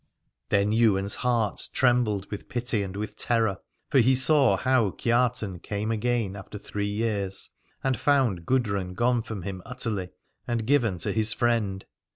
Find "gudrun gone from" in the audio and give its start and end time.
8.47-9.43